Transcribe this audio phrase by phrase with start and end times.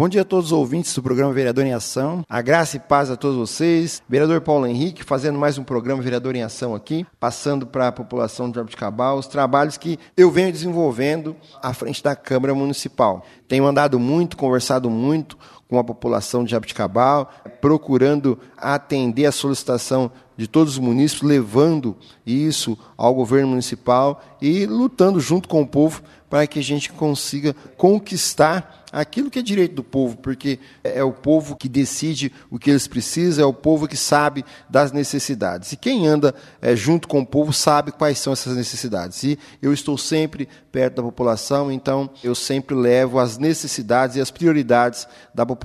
[0.00, 2.24] Bom dia a todos os ouvintes do programa Vereador em Ação.
[2.26, 4.02] A graça e paz a todos vocês.
[4.08, 8.48] Vereador Paulo Henrique fazendo mais um programa Vereador em Ação aqui, passando para a população
[8.48, 13.26] de Jabuticabal os trabalhos que eu venho desenvolvendo à frente da Câmara Municipal.
[13.46, 15.36] Tenho andado muito, conversado muito
[15.70, 21.96] com a população de Jabuticabal, procurando atender a solicitação de todos os municípios, levando
[22.26, 27.54] isso ao governo municipal e lutando junto com o povo para que a gente consiga
[27.76, 32.70] conquistar aquilo que é direito do povo, porque é o povo que decide o que
[32.70, 35.72] eles precisam, é o povo que sabe das necessidades.
[35.72, 39.22] E quem anda é, junto com o povo sabe quais são essas necessidades.
[39.22, 44.30] E eu estou sempre perto da população, então eu sempre levo as necessidades e as
[44.30, 45.59] prioridades da população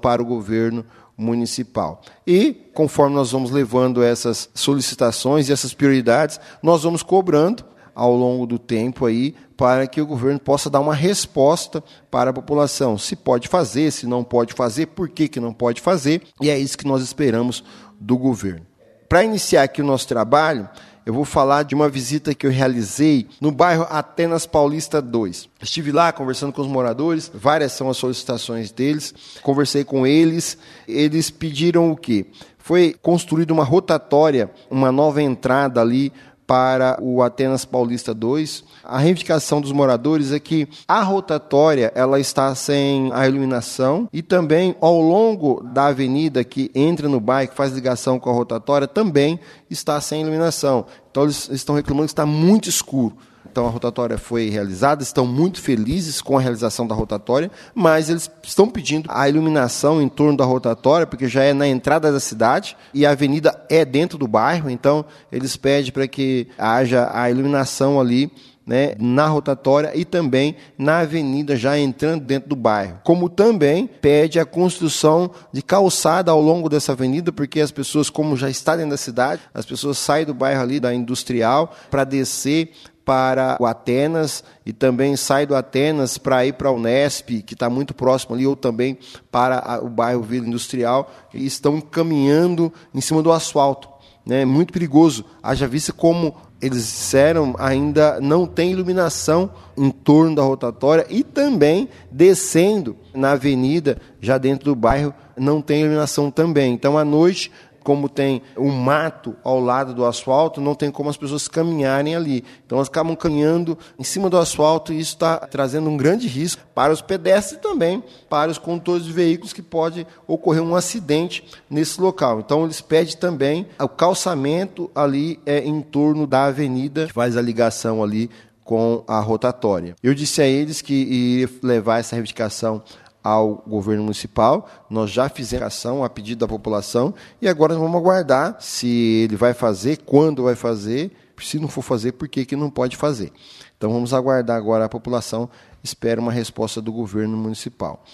[0.00, 0.84] para o governo
[1.16, 2.00] municipal.
[2.26, 8.46] E, conforme nós vamos levando essas solicitações e essas prioridades, nós vamos cobrando ao longo
[8.46, 12.96] do tempo aí para que o governo possa dar uma resposta para a população.
[12.96, 16.56] Se pode fazer, se não pode fazer, por que, que não pode fazer, e é
[16.56, 17.64] isso que nós esperamos
[17.98, 18.64] do governo.
[19.08, 20.68] Para iniciar aqui o nosso trabalho,
[21.08, 25.48] eu vou falar de uma visita que eu realizei no bairro Atenas Paulista 2.
[25.62, 31.30] Estive lá conversando com os moradores, várias são as solicitações deles, conversei com eles, eles
[31.30, 32.26] pediram o quê?
[32.58, 36.12] Foi construída uma rotatória, uma nova entrada ali
[36.48, 38.64] para o Atenas Paulista 2.
[38.82, 44.74] A reivindicação dos moradores é que a rotatória ela está sem a iluminação e também
[44.80, 49.38] ao longo da avenida que entra no bairro, que faz ligação com a rotatória, também
[49.68, 50.86] está sem iluminação.
[51.10, 53.14] Então eles estão reclamando que está muito escuro.
[53.58, 58.30] Então a rotatória foi realizada, estão muito felizes com a realização da rotatória, mas eles
[58.40, 62.76] estão pedindo a iluminação em torno da rotatória, porque já é na entrada da cidade
[62.94, 68.00] e a avenida é dentro do bairro, então eles pedem para que haja a iluminação
[68.00, 68.30] ali
[68.64, 73.00] né, na rotatória e também na avenida já entrando dentro do bairro.
[73.02, 78.36] Como também pede a construção de calçada ao longo dessa avenida, porque as pessoas, como
[78.36, 82.72] já está dentro da cidade, as pessoas saem do bairro ali da industrial para descer
[83.08, 87.70] para o Atenas e também sai do Atenas para ir para o Unesp, que está
[87.70, 88.98] muito próximo ali, ou também
[89.30, 93.88] para o bairro Vila Industrial, e estão caminhando em cima do asfalto.
[94.26, 94.44] Né?
[94.44, 95.24] Muito perigoso.
[95.42, 101.88] Haja vista como eles disseram, ainda não tem iluminação em torno da rotatória e também
[102.10, 106.74] descendo na avenida, já dentro do bairro, não tem iluminação também.
[106.74, 107.50] Então, à noite,
[107.88, 112.44] como tem um mato ao lado do asfalto, não tem como as pessoas caminharem ali.
[112.66, 116.60] Então elas acabam caminhando em cima do asfalto e isso está trazendo um grande risco
[116.74, 121.42] para os pedestres e também para os condutores de veículos que pode ocorrer um acidente
[121.70, 122.40] nesse local.
[122.40, 127.40] Então eles pedem também o calçamento ali é, em torno da avenida que faz a
[127.40, 128.28] ligação ali
[128.64, 129.96] com a rotatória.
[130.02, 132.82] Eu disse a eles que iria levar essa reivindicação
[133.22, 134.68] ao governo municipal.
[134.88, 138.86] Nós já fizemos ação a pedido da população e agora vamos aguardar se
[139.24, 142.96] ele vai fazer, quando vai fazer, se não for fazer, por que, que não pode
[142.96, 143.32] fazer.
[143.76, 145.48] Então vamos aguardar agora a população
[145.82, 148.04] espera uma resposta do governo municipal.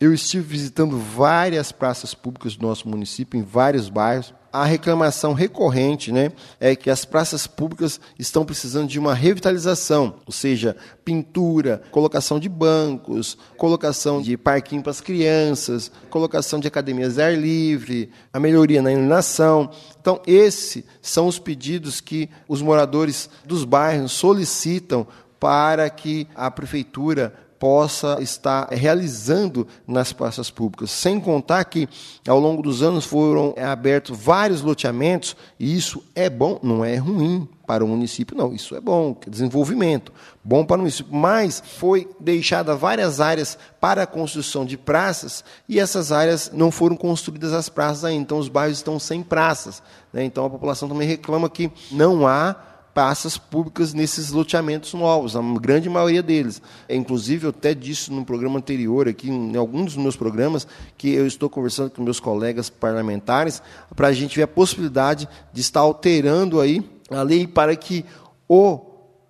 [0.00, 6.10] Eu estive visitando várias praças públicas do nosso município, em vários bairros, a reclamação recorrente
[6.10, 10.74] né, é que as praças públicas estão precisando de uma revitalização, ou seja,
[11.04, 17.36] pintura, colocação de bancos, colocação de parquinho para as crianças, colocação de academias de ar
[17.36, 19.70] livre, a melhoria na iluminação.
[20.00, 25.06] Então, esses são os pedidos que os moradores dos bairros solicitam
[25.38, 30.90] para que a prefeitura possa estar realizando nas praças públicas.
[30.90, 31.86] Sem contar que,
[32.26, 37.46] ao longo dos anos, foram abertos vários loteamentos, e isso é bom, não é ruim
[37.66, 38.54] para o município, não.
[38.54, 40.10] Isso é bom, desenvolvimento,
[40.42, 41.14] bom para o município.
[41.14, 46.96] Mas foi deixada várias áreas para a construção de praças e essas áreas não foram
[46.96, 48.22] construídas as praças ainda.
[48.22, 49.82] Então, os bairros estão sem praças.
[50.14, 50.24] Né?
[50.24, 52.56] Então, a população também reclama que não há
[52.92, 56.60] praças públicas nesses loteamentos novos, a grande maioria deles.
[56.88, 60.66] É, inclusive, eu até disse no programa anterior, aqui, em alguns dos meus programas,
[60.96, 63.62] que eu estou conversando com meus colegas parlamentares
[63.94, 68.04] para a gente ver a possibilidade de estar alterando aí a lei para que
[68.48, 68.80] o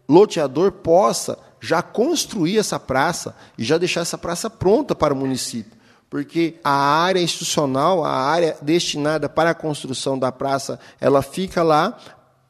[0.08, 5.81] loteador possa já construir essa praça e já deixar essa praça pronta para o município
[6.11, 11.96] porque a área institucional, a área destinada para a construção da praça, ela fica lá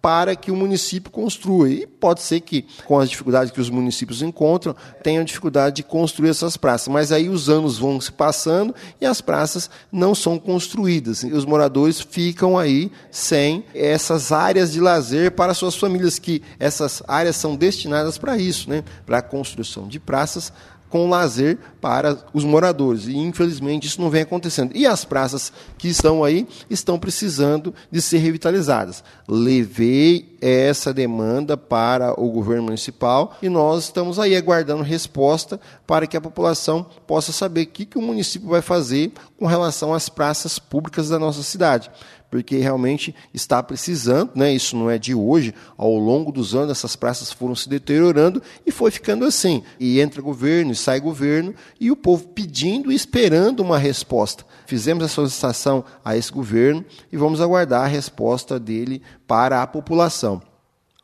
[0.01, 1.69] para que o município construa.
[1.69, 6.31] E pode ser que, com as dificuldades que os municípios encontram, tenham dificuldade de construir
[6.31, 6.89] essas praças.
[6.89, 11.23] Mas aí os anos vão se passando e as praças não são construídas.
[11.23, 17.03] E os moradores ficam aí sem essas áreas de lazer para suas famílias, que essas
[17.07, 18.85] áreas são destinadas para isso, né?
[19.05, 20.53] para a construção de praças
[20.91, 23.07] com lazer para os moradores.
[23.07, 24.73] E infelizmente isso não vem acontecendo.
[24.75, 29.03] E as praças que estão aí estão precisando de ser revitalizadas.
[29.27, 36.17] Levei essa demanda para o governo municipal e nós estamos aí aguardando resposta para que
[36.17, 40.59] a população possa saber o que, que o município vai fazer com relação às praças
[40.59, 41.91] públicas da nossa cidade
[42.31, 44.53] porque realmente está precisando, né?
[44.53, 45.53] Isso não é de hoje.
[45.77, 49.63] Ao longo dos anos, essas praças foram se deteriorando e foi ficando assim.
[49.79, 54.45] E entra governo e sai governo, e o povo pedindo e esperando uma resposta.
[54.67, 60.41] Fizemos a solicitação a esse governo e vamos aguardar a resposta dele para a população.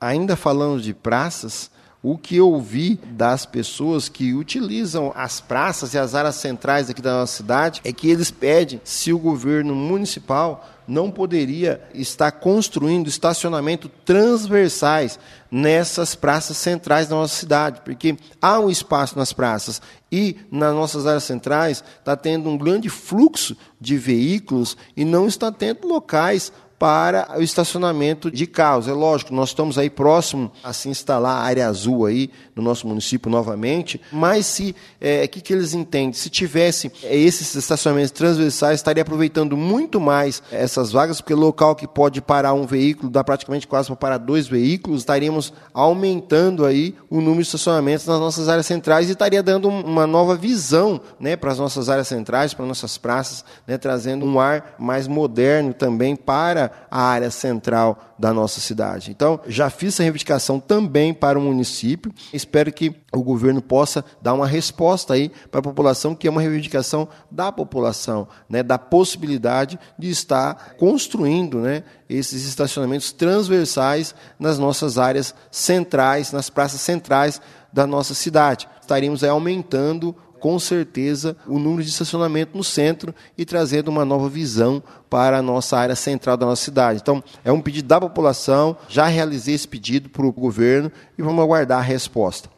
[0.00, 1.70] Ainda falando de praças,
[2.08, 7.02] o que eu vi das pessoas que utilizam as praças e as áreas centrais aqui
[7.02, 13.08] da nossa cidade é que eles pedem se o governo municipal não poderia estar construindo
[13.08, 15.18] estacionamento transversais
[15.50, 19.82] nessas praças centrais da nossa cidade, porque há um espaço nas praças
[20.12, 25.50] e nas nossas áreas centrais está tendo um grande fluxo de veículos e não está
[25.50, 28.88] tendo locais para o estacionamento de carros.
[28.88, 32.86] É lógico, nós estamos aí próximo a se instalar a área azul aí no nosso
[32.86, 36.12] município novamente, mas se é, que, que eles entendem?
[36.12, 41.74] Se tivesse é, esses estacionamentos transversais, estaria aproveitando muito mais essas vagas, porque o local
[41.74, 46.94] que pode parar um veículo dá praticamente quase para parar dois veículos, estaríamos aumentando aí
[47.08, 51.36] o número de estacionamentos nas nossas áreas centrais e estaria dando uma nova visão né,
[51.36, 56.16] para as nossas áreas centrais, para nossas praças, né, trazendo um ar mais moderno também
[56.16, 59.10] para a área central da nossa cidade.
[59.10, 62.12] Então, já fiz essa reivindicação também para o município.
[62.32, 66.40] Espero que o governo possa dar uma resposta aí para a população, que é uma
[66.40, 74.98] reivindicação da população, né, da possibilidade de estar construindo né, esses estacionamentos transversais nas nossas
[74.98, 77.40] áreas centrais, nas praças centrais
[77.72, 78.68] da nossa cidade.
[78.80, 84.28] Estaríamos aí aumentando com certeza o número de estacionamento no centro e trazendo uma nova
[84.28, 87.00] visão para a nossa área central da nossa cidade.
[87.02, 91.42] Então, é um pedido da população, já realizei esse pedido para o governo e vamos
[91.42, 92.50] aguardar a resposta.